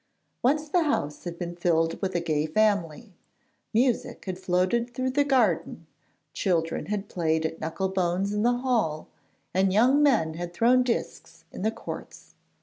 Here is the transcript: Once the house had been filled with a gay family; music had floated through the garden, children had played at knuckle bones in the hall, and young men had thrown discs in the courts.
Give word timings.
Once 0.41 0.67
the 0.67 0.81
house 0.85 1.25
had 1.25 1.37
been 1.37 1.55
filled 1.55 2.01
with 2.01 2.15
a 2.15 2.19
gay 2.19 2.47
family; 2.47 3.13
music 3.71 4.25
had 4.25 4.39
floated 4.39 4.95
through 4.95 5.11
the 5.11 5.23
garden, 5.23 5.85
children 6.33 6.87
had 6.87 7.07
played 7.07 7.45
at 7.45 7.59
knuckle 7.61 7.87
bones 7.89 8.33
in 8.33 8.41
the 8.41 8.51
hall, 8.57 9.09
and 9.53 9.71
young 9.71 10.01
men 10.01 10.33
had 10.33 10.55
thrown 10.55 10.81
discs 10.81 11.45
in 11.51 11.61
the 11.61 11.69
courts. 11.69 12.33